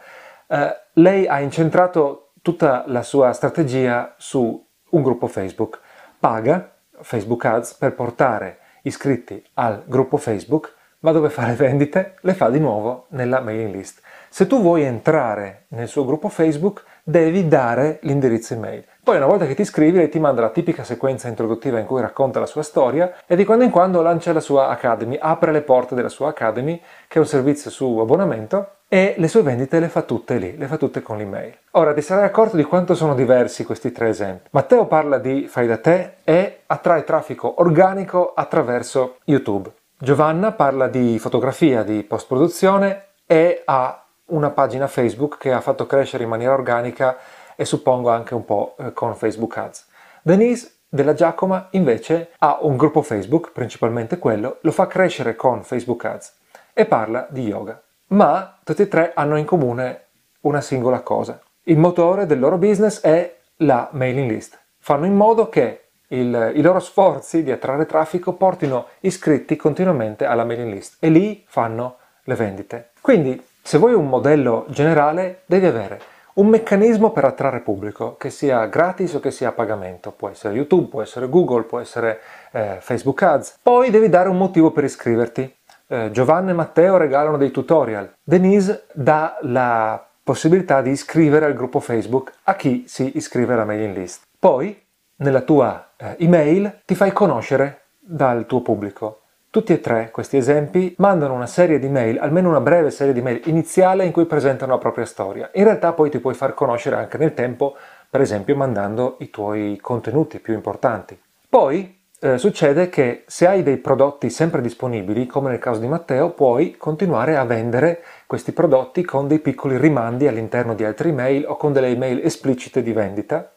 Eh, 0.47 0.77
lei 0.93 1.27
ha 1.27 1.41
incentrato 1.41 2.33
tutta 2.43 2.85
la 2.89 3.03
sua 3.03 3.33
strategia 3.33 4.15
su 4.19 4.69
un 4.91 5.03
gruppo 5.03 5.29
Facebook. 5.29 5.81
Paga 6.19 6.75
Facebook 7.01 7.43
Ads 7.43 7.73
per 7.73 7.95
portare 7.95 8.59
iscritti 8.83 9.43
al 9.55 9.83
gruppo 9.87 10.19
Facebook, 10.19 10.75
ma 10.99 11.13
dove 11.13 11.31
fare 11.31 11.55
vendite 11.55 12.17
le 12.21 12.35
fa 12.35 12.51
di 12.51 12.61
nuovo 12.61 13.07
nella 13.13 13.41
mailing 13.41 13.75
list. 13.75 14.03
Se 14.29 14.47
tu 14.47 14.61
vuoi 14.61 14.83
entrare 14.83 15.65
nel 15.69 15.89
suo 15.89 16.05
gruppo 16.05 16.29
Facebook, 16.29 16.85
devi 17.05 17.49
dare 17.49 17.99
l'indirizzo 18.03 18.55
email. 18.55 18.85
Poi 19.03 19.17
una 19.17 19.27
volta 19.27 19.47
che 19.47 19.55
ti 19.55 19.63
iscrivi 19.63 19.99
lei 19.99 20.09
ti 20.09 20.19
manda 20.19 20.43
la 20.43 20.51
tipica 20.51 20.85
sequenza 20.85 21.29
introduttiva 21.29 21.79
in 21.79 21.87
cui 21.87 22.01
racconta 22.01 22.39
la 22.39 22.47
sua 22.47 22.63
storia 22.63 23.15
e 23.27 23.35
di 23.35 23.45
quando 23.45 23.65
in 23.65 23.71
quando 23.71 24.03
lancia 24.03 24.33
la 24.33 24.41
sua 24.41 24.69
Academy, 24.69 25.17
apre 25.21 25.53
le 25.53 25.63
porte 25.63 25.95
della 25.95 26.09
sua 26.09 26.29
Academy 26.29 26.81
che 27.09 27.19
è 27.19 27.19
un 27.19 27.27
servizio 27.27 27.71
su 27.71 27.99
abbonamento 27.99 28.69
e 28.89 29.15
le 29.17 29.29
sue 29.29 29.43
vendite 29.43 29.79
le 29.81 29.89
fa 29.89 30.03
tutte 30.03 30.37
lì, 30.37 30.57
le 30.57 30.67
fa 30.67 30.77
tutte 30.77 31.01
con 31.01 31.17
l'email. 31.17 31.57
Ora 31.73 31.95
ti 31.95 32.03
sarai 32.03 32.25
accorto 32.25 32.57
di 32.57 32.65
quanto 32.65 32.95
sono 32.95 33.15
diversi 33.15 33.65
questi 33.65 33.93
tre 33.93 34.09
esempi. 34.09 34.49
Matteo 34.51 34.87
parla 34.87 35.19
di 35.19 35.47
fai 35.49 35.67
da 35.67 35.79
te 35.79 36.15
e 36.25 36.63
attrae 36.67 37.05
traffico 37.05 37.61
organico 37.61 38.33
attraverso 38.35 39.19
YouTube. 39.25 39.71
Giovanna 39.97 40.53
parla 40.53 40.89
di 40.89 41.19
fotografia, 41.19 41.83
di 41.83 42.03
post 42.03 42.27
produzione 42.27 43.05
e 43.27 43.63
ha 43.65 44.05
una 44.31 44.51
pagina 44.51 44.87
Facebook 44.87 45.39
che 45.39 45.53
ha 45.53 45.61
fatto 45.61 45.87
crescere 45.87 46.25
in 46.25 46.29
maniera 46.29 46.53
organica 46.53 47.17
e 47.57 47.65
suppongo 47.65 48.11
anche 48.11 48.35
un 48.35 48.45
po' 48.45 48.75
eh, 48.79 48.93
con 48.93 49.15
Facebook 49.15 49.57
Ads. 49.57 49.87
Denise 50.23 50.73
della 50.89 51.15
Giacoma 51.15 51.69
invece 51.73 52.31
ha 52.39 52.59
un 52.63 52.77
gruppo 52.77 53.03
Facebook, 53.03 53.53
principalmente 53.53 54.19
quello, 54.19 54.59
lo 54.63 54.73
fa 54.73 54.87
crescere 54.87 55.37
con 55.37 55.63
Facebook 55.63 56.05
Ads 56.05 56.35
e 56.73 56.87
parla 56.87 57.27
di 57.31 57.43
yoga. 57.43 57.81
Ma 58.09 58.59
tutti 58.65 58.83
e 58.83 58.89
tre 58.89 59.13
hanno 59.15 59.37
in 59.37 59.45
comune 59.45 60.07
una 60.41 60.61
singola 60.61 61.01
cosa. 61.01 61.41
Il 61.65 61.79
motore 61.79 62.27
del 62.27 62.41
loro 62.41 62.57
business 62.59 63.01
è 63.03 63.37
la 63.57 63.89
mailing 63.93 64.31
list. 64.31 64.59
Fanno 64.79 65.05
in 65.05 65.15
modo 65.15 65.49
che 65.49 65.85
il, 66.09 66.53
i 66.55 66.63
loro 66.63 66.81
sforzi 66.81 67.43
di 67.43 67.53
attrarre 67.53 67.87
traffico 67.87 68.33
portino 68.33 68.87
iscritti 69.01 69.55
continuamente 69.57 70.25
alla 70.25 70.45
mailing 70.45 70.73
list 70.73 70.97
e 70.99 71.09
lì 71.09 71.45
fanno 71.47 71.97
le 72.25 72.35
vendite. 72.35 72.91
Quindi, 73.01 73.41
se 73.71 73.79
vuoi 73.79 73.95
un 73.95 74.09
modello 74.09 74.65
generale, 74.71 75.43
devi 75.47 75.67
avere 75.67 76.01
un 76.35 76.49
meccanismo 76.49 77.13
per 77.13 77.25
attrarre 77.25 77.61
pubblico, 77.61 78.17
che 78.17 78.29
sia 78.29 78.67
gratis 78.67 79.15
o 79.15 79.21
che 79.21 79.31
sia 79.31 79.51
a 79.51 79.53
pagamento. 79.53 80.11
Può 80.11 80.29
essere 80.29 80.55
YouTube, 80.55 80.89
può 80.89 81.03
essere 81.03 81.29
Google, 81.29 81.63
può 81.63 81.79
essere 81.79 82.19
eh, 82.51 82.79
Facebook 82.81 83.23
Ads. 83.23 83.59
Poi 83.63 83.91
devi 83.91 84.09
dare 84.09 84.29
un 84.29 84.37
motivo 84.37 84.73
per 84.73 84.83
iscriverti. 84.83 85.55
Eh, 85.87 86.11
Giovanni 86.11 86.51
e 86.51 86.55
Matteo 86.55 86.97
regalano 86.97 87.37
dei 87.37 87.53
tutorial. 87.53 88.13
Denise 88.21 88.87
dà 88.93 89.39
la 89.43 90.05
possibilità 90.25 90.83
di 90.83 90.91
iscrivere 90.91 91.47
al 91.47 91.55
gruppo 91.55 91.79
Facebook 91.79 92.33
a 92.43 92.57
chi 92.57 92.87
si 92.89 93.13
iscrive 93.15 93.53
alla 93.53 93.65
mailing 93.65 93.97
list. 93.97 94.23
Poi, 94.37 94.83
nella 95.19 95.43
tua 95.43 95.91
eh, 95.97 96.17
email, 96.19 96.81
ti 96.85 96.97
fai 96.97 97.13
conoscere 97.13 97.83
dal 98.01 98.47
tuo 98.47 98.63
pubblico. 98.63 99.20
Tutti 99.53 99.73
e 99.73 99.81
tre 99.81 100.13
questi 100.13 100.37
esempi 100.37 100.95
mandano 100.99 101.35
una 101.35 101.49
serie 101.49 101.81
di 101.81 101.89
mail, 101.89 102.21
almeno 102.21 102.51
una 102.51 102.61
breve 102.61 102.93
serie 102.93 103.13
di 103.13 103.21
mail 103.21 103.41
iniziale 103.47 104.05
in 104.05 104.13
cui 104.13 104.25
presentano 104.25 104.71
la 104.71 104.79
propria 104.79 105.05
storia. 105.05 105.51
In 105.55 105.65
realtà 105.65 105.93
poi 105.93 106.09
ti 106.09 106.21
puoi 106.21 106.35
far 106.35 106.55
conoscere 106.55 106.95
anche 106.95 107.19
nel 107.19 107.35
tempo, 107.35 107.75
per 108.09 108.21
esempio 108.21 108.55
mandando 108.55 109.17
i 109.19 109.29
tuoi 109.29 109.77
contenuti 109.83 110.39
più 110.39 110.55
importanti. 110.55 111.21
Poi 111.49 111.99
eh, 112.21 112.39
succede 112.39 112.89
che 112.91 113.25
se 113.27 113.49
hai 113.49 113.65
dei 113.65 113.79
prodotti 113.79 114.31
sempre 114.31 114.61
disponibili, 114.61 115.27
come 115.27 115.51
nel 115.51 115.59
caso 115.59 115.81
di 115.81 115.89
Matteo, 115.89 116.31
puoi 116.31 116.77
continuare 116.77 117.37
a 117.37 117.43
vendere 117.43 118.05
questi 118.29 118.53
prodotti 118.53 119.03
con 119.05 119.27
dei 119.27 119.41
piccoli 119.41 119.79
rimandi 119.79 120.29
all'interno 120.29 120.75
di 120.75 120.85
altre 120.85 121.09
email 121.09 121.45
o 121.49 121.57
con 121.57 121.73
delle 121.73 121.89
email 121.89 122.25
esplicite 122.25 122.85
di 122.85 122.93
vendita. 122.93 123.51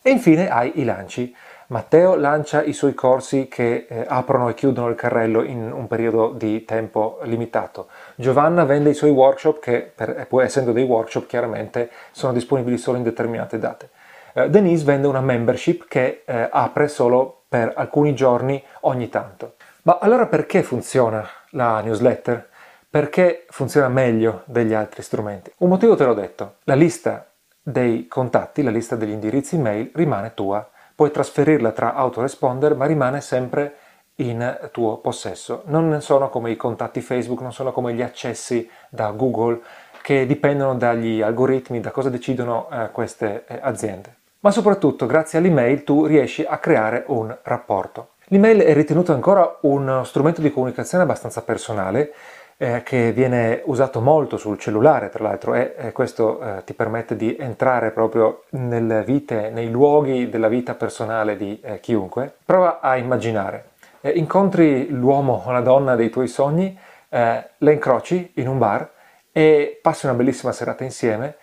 E 0.00 0.10
infine 0.10 0.48
hai 0.48 0.80
i 0.80 0.84
lanci. 0.84 1.34
Matteo 1.68 2.14
lancia 2.14 2.62
i 2.62 2.72
suoi 2.72 2.92
corsi 2.94 3.48
che 3.48 3.86
eh, 3.88 4.04
aprono 4.06 4.48
e 4.48 4.54
chiudono 4.54 4.88
il 4.88 4.94
carrello 4.94 5.42
in 5.42 5.72
un 5.72 5.86
periodo 5.86 6.32
di 6.32 6.64
tempo 6.64 7.18
limitato. 7.22 7.88
Giovanna 8.16 8.64
vende 8.64 8.90
i 8.90 8.94
suoi 8.94 9.10
workshop 9.10 9.60
che, 9.60 9.92
per, 9.94 10.26
poi 10.28 10.44
essendo 10.44 10.72
dei 10.72 10.84
workshop, 10.84 11.26
chiaramente 11.26 11.90
sono 12.10 12.32
disponibili 12.32 12.76
solo 12.76 12.98
in 12.98 13.02
determinate 13.02 13.58
date. 13.58 13.90
Eh, 14.34 14.50
Denise 14.50 14.84
vende 14.84 15.06
una 15.06 15.20
membership 15.20 15.86
che 15.88 16.22
eh, 16.26 16.48
apre 16.50 16.88
solo 16.88 17.44
per 17.48 17.72
alcuni 17.74 18.14
giorni 18.14 18.62
ogni 18.80 19.08
tanto. 19.08 19.54
Ma 19.82 19.98
allora 20.00 20.26
perché 20.26 20.62
funziona 20.62 21.26
la 21.50 21.80
newsletter? 21.80 22.48
Perché 22.90 23.46
funziona 23.48 23.88
meglio 23.88 24.42
degli 24.44 24.74
altri 24.74 25.02
strumenti? 25.02 25.50
Un 25.58 25.68
motivo 25.68 25.96
te 25.96 26.04
l'ho 26.04 26.14
detto, 26.14 26.56
la 26.64 26.74
lista 26.74 27.26
dei 27.60 28.06
contatti, 28.06 28.62
la 28.62 28.70
lista 28.70 28.96
degli 28.96 29.10
indirizzi 29.10 29.56
email 29.56 29.90
rimane 29.94 30.34
tua 30.34 30.68
puoi 30.94 31.10
trasferirla 31.10 31.72
tra 31.72 31.94
autoresponder 31.94 32.74
ma 32.76 32.86
rimane 32.86 33.20
sempre 33.20 33.76
in 34.16 34.68
tuo 34.70 34.98
possesso. 34.98 35.62
Non 35.66 36.00
sono 36.00 36.28
come 36.28 36.50
i 36.50 36.56
contatti 36.56 37.00
Facebook, 37.00 37.40
non 37.40 37.52
sono 37.52 37.72
come 37.72 37.94
gli 37.94 38.02
accessi 38.02 38.68
da 38.88 39.10
Google 39.10 39.60
che 40.02 40.26
dipendono 40.26 40.74
dagli 40.74 41.22
algoritmi, 41.22 41.80
da 41.80 41.90
cosa 41.90 42.10
decidono 42.10 42.68
eh, 42.70 42.90
queste 42.92 43.44
eh, 43.46 43.58
aziende. 43.62 44.14
Ma 44.40 44.50
soprattutto 44.50 45.06
grazie 45.06 45.38
all'email 45.38 45.82
tu 45.82 46.04
riesci 46.04 46.44
a 46.46 46.58
creare 46.58 47.04
un 47.06 47.34
rapporto. 47.42 48.10
L'email 48.26 48.60
è 48.60 48.74
ritenuto 48.74 49.12
ancora 49.12 49.58
uno 49.62 50.04
strumento 50.04 50.42
di 50.42 50.52
comunicazione 50.52 51.04
abbastanza 51.04 51.42
personale 51.42 52.12
eh, 52.56 52.82
che 52.82 53.12
viene 53.12 53.62
usato 53.64 54.00
molto 54.00 54.36
sul 54.36 54.58
cellulare, 54.58 55.08
tra 55.08 55.24
l'altro, 55.24 55.54
e, 55.54 55.74
e 55.76 55.92
questo 55.92 56.40
eh, 56.40 56.64
ti 56.64 56.74
permette 56.74 57.16
di 57.16 57.36
entrare 57.38 57.90
proprio 57.90 58.44
nelle 58.50 59.02
vite, 59.02 59.50
nei 59.50 59.70
luoghi 59.70 60.28
della 60.28 60.48
vita 60.48 60.74
personale 60.74 61.36
di 61.36 61.60
eh, 61.62 61.80
chiunque. 61.80 62.32
Prova 62.44 62.80
a 62.80 62.96
immaginare, 62.96 63.70
eh, 64.00 64.10
incontri 64.10 64.88
l'uomo 64.88 65.42
o 65.44 65.50
la 65.50 65.60
donna 65.60 65.96
dei 65.96 66.10
tuoi 66.10 66.28
sogni, 66.28 66.78
eh, 67.08 67.48
le 67.56 67.72
incroci 67.72 68.32
in 68.34 68.48
un 68.48 68.58
bar 68.58 68.90
e 69.32 69.78
passi 69.82 70.06
una 70.06 70.14
bellissima 70.14 70.52
serata 70.52 70.84
insieme, 70.84 71.36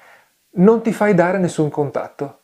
non 0.54 0.82
ti 0.82 0.94
fai 0.94 1.14
dare 1.14 1.38
nessun 1.38 1.70
contatto. 1.70 2.38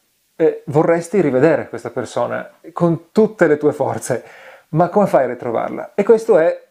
vorresti 0.65 1.19
rivedere 1.19 1.67
questa 1.67 1.89
persona 1.89 2.47
con 2.71 3.11
tutte 3.11 3.47
le 3.47 3.57
tue 3.57 3.73
forze, 3.73 4.23
ma 4.69 4.89
come 4.89 5.07
fai 5.07 5.23
a 5.23 5.27
ritrovarla? 5.29 5.93
E 5.95 6.03
questo 6.03 6.37
è 6.37 6.66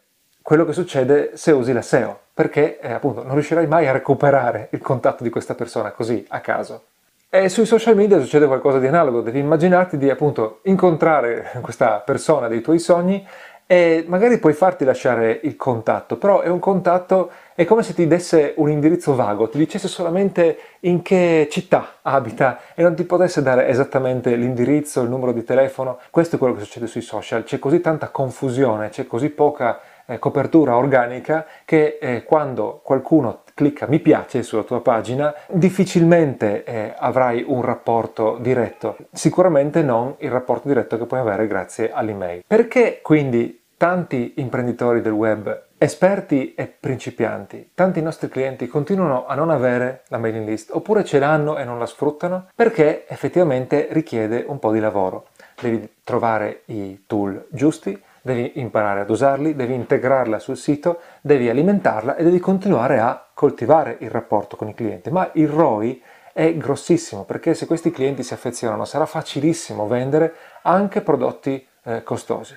quello 0.47 0.65
che 0.65 0.75
succede 0.75 1.33
se 1.35 1.51
usi 1.51 1.73
la 1.73 1.83
SEO, 1.83 2.17
perché 2.33 2.79
eh, 2.79 2.93
appunto 2.93 3.25
non 3.25 3.33
riuscirai 3.33 3.67
mai 3.67 3.89
a 3.89 3.91
recuperare 3.91 4.69
il 4.71 4.79
contatto 4.79 5.25
di 5.25 5.29
questa 5.29 5.57
persona 5.57 5.91
così 5.91 6.25
a 6.29 6.39
caso. 6.39 6.85
E 7.29 7.49
sui 7.49 7.67
social 7.67 7.97
media 7.97 8.21
succede 8.21 8.47
qualcosa 8.47 8.79
di 8.79 8.87
analogo, 8.87 9.23
devi 9.23 9.41
immaginarti 9.41 9.99
di 9.99 10.09
appunto 10.09 10.61
incontrare 10.63 11.51
questa 11.63 11.99
persona 11.99 12.47
dei 12.47 12.61
tuoi 12.61 12.79
sogni 12.79 13.27
e 13.67 14.05
magari 14.07 14.39
puoi 14.39 14.53
farti 14.53 14.85
lasciare 14.85 15.41
il 15.43 15.57
contatto, 15.57 16.17
però 16.17 16.43
è 16.43 16.49
un 16.49 16.61
contatto, 16.61 17.31
è 17.57 17.65
come 17.65 17.83
se 17.83 17.93
ti 17.93 18.07
desse 18.07 18.55
un 18.59 18.71
indirizzo 18.71 19.17
vago, 19.17 19.49
ti 19.49 19.59
dicesse 19.59 19.89
solamente 19.89 20.59
in 20.81 21.03
che 21.03 21.49
città 21.51 21.95
abita 22.03 22.61
e 22.77 22.85
non 22.85 22.95
ti 22.95 23.03
potesse 23.03 23.43
dare 23.43 23.67
esattamente 23.67 24.37
l'indirizzo, 24.37 25.03
il 25.03 25.09
numero 25.09 25.33
di 25.33 25.43
telefono. 25.43 25.99
Questo 26.11 26.37
è 26.37 26.39
quello 26.39 26.55
che 26.55 26.63
succede 26.63 26.87
sui 26.87 27.01
social, 27.01 27.43
c'è 27.43 27.59
così 27.59 27.81
tanta 27.81 28.11
confusione, 28.11 28.91
c'è 28.91 29.09
così 29.09 29.31
poca 29.31 29.81
eh, 30.07 30.19
copertura 30.19 30.77
organica 30.77 31.47
che 31.65 31.99
eh, 32.01 32.25
quando 32.25 32.81
qualcuno 32.83 33.43
clicca 33.55 33.87
mi 33.89 34.01
piace 34.01 34.43
sulla 34.43 34.63
tua 34.63 34.83
pagina 34.83 35.35
difficilmente 35.49 36.65
eh, 36.65 36.95
avrai 36.97 37.45
un 37.47 37.63
rapporto 37.63 38.37
diretto, 38.41 38.97
sicuramente 39.13 39.83
non 39.83 40.15
il 40.19 40.31
rapporto 40.31 40.69
diretto 40.69 40.99
che 40.99 41.07
puoi 41.07 41.21
avere 41.21 41.47
grazie 41.47 41.91
all'email. 41.91 42.45
Perché 42.47 43.01
quindi 43.03 43.63
tanti 43.77 44.35
imprenditori 44.37 45.01
del 45.01 45.13
web 45.13 45.65
esperti 45.79 46.55
e 46.55 46.67
principianti, 46.67 47.71
tanti 47.75 48.01
nostri 48.01 48.29
clienti 48.29 48.67
continuano 48.67 49.27
a 49.27 49.35
non 49.35 49.51
avere 49.51 50.03
la 50.09 50.19
mailing 50.19 50.47
list 50.47 50.71
oppure 50.73 51.05
ce 51.05 51.19
l'hanno 51.19 51.59
e 51.59 51.65
non 51.65 51.79
la 51.79 51.87
sfruttano 51.87 52.49
perché 52.55 53.07
effettivamente 53.07 53.89
richiede 53.91 54.45
un 54.47 54.59
po' 54.59 54.73
di 54.73 54.81
lavoro. 54.81 55.27
Devi 55.61 55.89
trovare 56.05 56.63
i 56.67 57.05
tool 57.07 57.47
giusti, 57.51 57.99
devi 58.27 58.53
imparare 58.57 59.03
ad 59.03 59.11
usarli, 59.11 59.55
devi 59.55 59.75
integrarla 59.75 60.41
sul 60.41 60.57
sito, 60.57 60.99
devi 61.21 61.49
alimentarla 61.49 62.17
e 62.17 62.25
devi 62.25 62.41
continuare 62.41 62.99
a 62.99 63.25
coltivare 63.33 63.99
il 64.01 64.11
rapporto 64.11 64.57
con 64.57 64.67
i 64.67 64.75
clienti. 64.75 65.11
Ma 65.11 65.31
il 65.35 65.49
ROI 65.49 66.03
è 66.33 66.53
grossissimo 66.57 67.23
perché 67.23 67.55
se 67.55 67.67
questi 67.67 67.93
clienti 67.93 68.25
si 68.25 68.35
affezionano 68.35 68.85
sarà 68.85 69.07
facilissimo 69.07 69.87
vendere 69.87 70.35
anche 70.63 71.03
prodotti 71.03 71.65
eh, 71.85 72.03
costosi. 72.03 72.55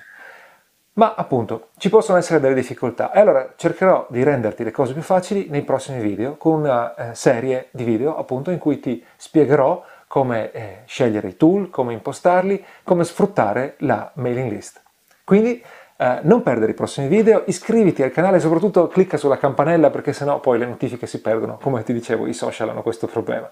Ma 0.94 1.14
appunto 1.14 1.68
ci 1.76 1.88
possono 1.88 2.18
essere 2.18 2.40
delle 2.40 2.54
difficoltà 2.54 3.12
e 3.12 3.20
allora 3.20 3.52
cercherò 3.54 4.08
di 4.10 4.24
renderti 4.24 4.64
le 4.64 4.72
cose 4.72 4.92
più 4.92 5.02
facili 5.02 5.46
nei 5.50 5.62
prossimi 5.62 6.00
video 6.00 6.36
con 6.36 6.58
una 6.58 6.94
eh, 6.96 7.14
serie 7.14 7.68
di 7.70 7.84
video 7.84 8.16
appunto 8.16 8.50
in 8.50 8.58
cui 8.58 8.80
ti 8.80 9.02
spiegherò 9.14 9.84
come 10.08 10.50
eh, 10.50 10.78
scegliere 10.86 11.28
i 11.28 11.36
tool, 11.36 11.70
come 11.70 11.92
impostarli, 11.92 12.64
come 12.82 13.04
sfruttare 13.04 13.76
la 13.78 14.10
mailing 14.14 14.50
list. 14.50 14.88
Quindi 15.30 15.62
eh, 15.96 16.18
non 16.22 16.42
perdere 16.42 16.72
i 16.72 16.74
prossimi 16.74 17.06
video, 17.06 17.44
iscriviti 17.46 18.02
al 18.02 18.10
canale 18.10 18.38
e 18.38 18.40
soprattutto 18.40 18.88
clicca 18.88 19.16
sulla 19.16 19.38
campanella 19.38 19.88
perché 19.88 20.12
sennò 20.12 20.40
poi 20.40 20.58
le 20.58 20.66
notifiche 20.66 21.06
si 21.06 21.20
perdono. 21.20 21.56
Come 21.62 21.84
ti 21.84 21.92
dicevo, 21.92 22.26
i 22.26 22.32
social 22.32 22.68
hanno 22.68 22.82
questo 22.82 23.06
problema. 23.06 23.48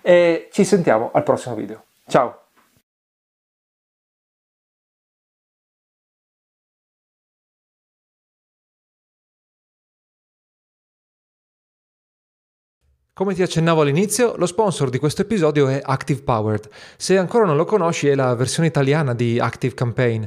E 0.00 0.48
ci 0.50 0.64
sentiamo 0.64 1.10
al 1.12 1.24
prossimo 1.24 1.54
video. 1.54 1.82
Ciao! 2.06 2.47
Come 13.18 13.34
ti 13.34 13.42
accennavo 13.42 13.80
all'inizio, 13.80 14.36
lo 14.36 14.46
sponsor 14.46 14.90
di 14.90 14.98
questo 14.98 15.22
episodio 15.22 15.66
è 15.66 15.80
Active 15.82 16.22
Powered. 16.22 16.68
Se 16.96 17.18
ancora 17.18 17.46
non 17.46 17.56
lo 17.56 17.64
conosci, 17.64 18.06
è 18.06 18.14
la 18.14 18.32
versione 18.36 18.68
italiana 18.68 19.12
di 19.12 19.40
Active 19.40 19.74
Campaign. 19.74 20.22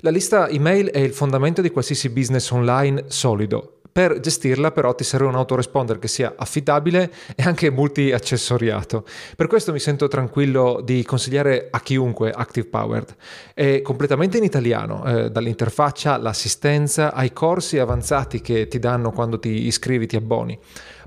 La 0.00 0.10
lista 0.10 0.50
email 0.50 0.90
è 0.90 0.98
il 0.98 1.14
fondamento 1.14 1.62
di 1.62 1.70
qualsiasi 1.70 2.10
business 2.10 2.50
online 2.50 3.04
solido. 3.06 3.78
Per 3.90 4.20
gestirla 4.20 4.72
però 4.72 4.94
ti 4.94 5.04
serve 5.04 5.28
un 5.28 5.36
autoresponder 5.36 5.98
che 5.98 6.08
sia 6.08 6.34
affidabile 6.36 7.10
e 7.34 7.44
anche 7.44 7.70
multi-accessoriato. 7.70 9.06
Per 9.36 9.46
questo 9.46 9.72
mi 9.72 9.78
sento 9.78 10.06
tranquillo 10.08 10.82
di 10.84 11.02
consigliare 11.02 11.68
a 11.70 11.80
chiunque 11.80 12.30
Active 12.30 12.66
Powered. 12.66 13.14
È 13.54 13.80
completamente 13.80 14.36
in 14.36 14.44
italiano, 14.44 15.02
eh, 15.06 15.30
dall'interfaccia, 15.30 16.18
l'assistenza, 16.18 17.14
ai 17.14 17.32
corsi 17.32 17.78
avanzati 17.78 18.42
che 18.42 18.68
ti 18.68 18.78
danno 18.78 19.12
quando 19.12 19.38
ti 19.38 19.66
iscrivi, 19.66 20.06
ti 20.06 20.16
abboni. 20.16 20.58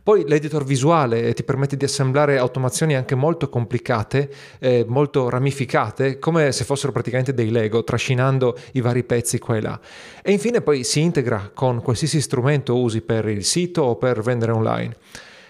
Poi 0.07 0.23
l'editor 0.25 0.63
visuale 0.63 1.33
ti 1.33 1.43
permette 1.43 1.75
di 1.75 1.83
assemblare 1.83 2.37
automazioni 2.37 2.95
anche 2.95 3.13
molto 3.13 3.49
complicate, 3.49 4.31
eh, 4.57 4.85
molto 4.87 5.27
ramificate, 5.27 6.17
come 6.17 6.53
se 6.53 6.63
fossero 6.63 6.93
praticamente 6.93 7.33
dei 7.33 7.51
Lego, 7.51 7.83
trascinando 7.83 8.57
i 8.71 8.79
vari 8.79 9.03
pezzi 9.03 9.37
qua 9.37 9.57
e 9.57 9.61
là. 9.61 9.77
E 10.23 10.31
infine 10.31 10.61
poi 10.61 10.85
si 10.85 11.01
integra 11.01 11.51
con 11.53 11.81
qualsiasi 11.81 12.21
strumento 12.21 12.77
usi 12.77 13.01
per 13.01 13.27
il 13.27 13.43
sito 13.43 13.81
o 13.81 13.97
per 13.97 14.21
vendere 14.21 14.53
online. 14.53 14.95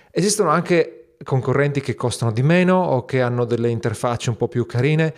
Esistono 0.09 0.49
anche 0.49 1.09
concorrenti 1.23 1.79
che 1.79 1.93
costano 1.93 2.31
di 2.31 2.41
meno 2.41 2.81
o 2.81 3.05
che 3.05 3.21
hanno 3.21 3.45
delle 3.45 3.69
interfacce 3.69 4.31
un 4.31 4.37
po' 4.37 4.47
più 4.47 4.65
carine, 4.65 5.13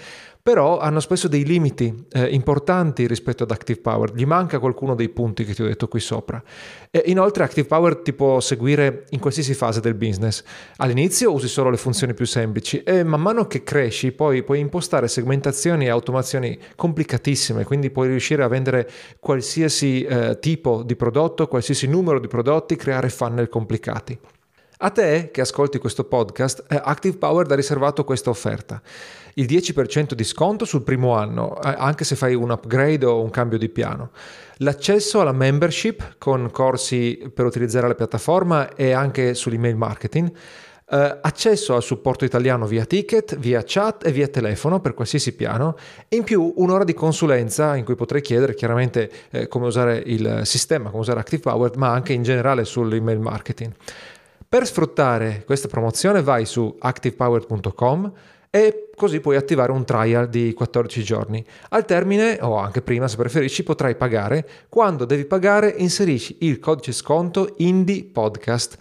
però 0.50 0.79
hanno 0.79 1.00
spesso 1.00 1.27
dei 1.27 1.46
limiti 1.46 2.08
eh, 2.12 2.25
importanti 2.34 3.06
rispetto 3.06 3.44
ad 3.44 3.51
Active 3.51 3.82
Power, 3.82 4.15
gli 4.15 4.25
manca 4.25 4.58
qualcuno 4.58 4.96
dei 4.96 5.10
punti 5.10 5.46
che 5.46 5.53
ti 5.53 5.62
ho 5.62 5.68
detto 5.68 5.88
qui 5.88 6.00
sopra. 6.00 6.41
E 6.89 7.03
inoltre 7.06 7.44
Active 7.44 7.68
Power 7.68 7.98
ti 7.98 8.13
può 8.13 8.39
seguire 8.39 9.06
in 9.12 9.20
qualsiasi 9.20 9.53
fase 9.53 9.79
del 9.79 9.94
business. 9.94 10.44
All'inizio 10.77 11.32
usi 11.32 11.48
solo 11.48 11.70
le 11.70 11.77
funzioni 11.77 12.15
più 12.15 12.25
semplici 12.25 12.82
e 12.82 13.03
man 13.03 13.22
mano 13.22 13.46
che 13.46 13.62
cresci 13.62 14.12
poi 14.12 14.41
puoi 14.41 14.58
impostare 14.58 15.08
segmentazioni 15.08 15.86
e 15.86 15.89
automazioni 15.89 16.58
complicatissime, 16.75 17.63
quindi 17.63 17.91
puoi 17.91 18.08
riuscire 18.08 18.41
a 18.41 18.48
vendere 18.48 18.89
qualsiasi 19.20 20.01
eh, 20.01 20.39
tipo 20.39 20.82
di 20.82 20.96
prodotto, 20.96 21.48
qualsiasi 21.48 21.86
numero 21.86 22.20
di 22.20 22.27
prodotti, 22.27 22.75
creare 22.75 23.10
funnel 23.10 23.50
complicati. 23.50 24.18
A 24.81 24.91
te 24.91 25.29
che 25.33 25.41
ascolti 25.41 25.77
questo 25.77 26.05
podcast, 26.05 26.63
Active 26.69 27.17
Power 27.17 27.51
ha 27.51 27.55
riservato 27.55 28.05
questa 28.05 28.29
offerta. 28.29 28.81
Il 29.33 29.45
10% 29.45 30.13
di 30.13 30.24
sconto 30.24 30.63
sul 30.63 30.83
primo 30.83 31.17
anno, 31.17 31.62
eh, 31.62 31.75
anche 31.77 32.05
se 32.05 32.15
fai 32.15 32.33
un 32.33 32.50
upgrade 32.50 33.05
o 33.05 33.21
un 33.21 33.29
cambio 33.29 33.57
di 33.57 33.67
piano. 33.67 34.12
L'accesso 34.59 35.19
alla 35.19 35.33
membership 35.33 36.15
con 36.17 36.50
corsi 36.51 37.29
per 37.33 37.43
utilizzare 37.43 37.89
la 37.89 37.93
piattaforma 37.93 38.74
e 38.75 38.93
anche 38.93 39.33
sull'email 39.33 39.75
marketing. 39.75 40.31
Uh, 40.91 41.17
accesso 41.21 41.75
al 41.75 41.83
supporto 41.83 42.24
italiano 42.24 42.65
via 42.65 42.86
ticket, 42.86 43.38
via 43.38 43.62
chat 43.63 44.07
e 44.07 44.12
via 44.12 44.27
telefono 44.27 44.79
per 44.79 44.95
qualsiasi 44.95 45.36
piano 45.36 45.77
in 46.07 46.24
più 46.24 46.51
un'ora 46.55 46.83
di 46.83 46.95
consulenza 46.95 47.75
in 47.75 47.83
cui 47.83 47.93
potrai 47.93 48.21
chiedere 48.21 48.55
chiaramente 48.55 49.12
eh, 49.29 49.48
come 49.48 49.67
usare 49.67 50.01
il 50.03 50.41
sistema, 50.45 50.89
come 50.89 51.01
usare 51.01 51.19
Active 51.19 51.43
Power, 51.43 51.77
ma 51.77 51.89
anche 51.89 52.13
in 52.13 52.24
generale 52.24 52.63
sull'email 52.63 53.19
marketing. 53.19 53.74
Per 54.50 54.65
sfruttare 54.65 55.44
questa 55.46 55.68
promozione 55.68 56.24
vai 56.24 56.44
su 56.44 56.75
activepower.com 56.79 58.12
e 58.50 58.89
così 58.96 59.20
puoi 59.20 59.36
attivare 59.36 59.72
un 59.72 59.86
trial 59.86 60.27
di 60.27 60.53
14 60.56 61.03
giorni. 61.03 61.46
Al 61.70 61.86
termine, 61.86 62.39
o 62.41 62.58
anche 62.58 62.82
prima 62.82 63.08
se 63.08 63.15
preferisci, 63.15 63.62
potrai 63.62 63.94
pagare. 63.96 64.50
Quando 64.68 65.06
devi 65.06 65.25
pagare 65.25 65.75
inserisci 65.77 66.38
il 66.39 66.58
codice 66.58 66.94
sconto 66.94 67.53
Indie 67.58 68.06
Podcast 68.06 68.77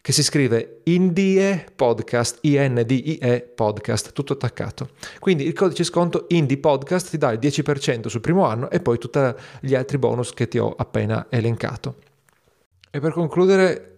che 0.00 0.12
si 0.12 0.22
scrive 0.22 0.82
Indie 0.84 1.66
Podcast, 1.74 2.38
I-N-D-I-E 2.42 3.40
Podcast, 3.56 4.12
tutto 4.12 4.34
attaccato. 4.34 4.90
Quindi 5.18 5.44
il 5.44 5.52
codice 5.52 5.82
sconto 5.82 6.26
Indie 6.28 6.58
Podcast 6.58 7.10
ti 7.10 7.18
dà 7.18 7.32
il 7.32 7.40
10% 7.40 8.06
sul 8.06 8.20
primo 8.20 8.46
anno 8.46 8.70
e 8.70 8.78
poi 8.78 8.98
tutti 8.98 9.18
gli 9.62 9.74
altri 9.74 9.98
bonus 9.98 10.32
che 10.32 10.46
ti 10.46 10.58
ho 10.58 10.72
appena 10.78 11.26
elencato. 11.28 11.96
E 12.88 13.00
per 13.00 13.12
concludere 13.12 13.97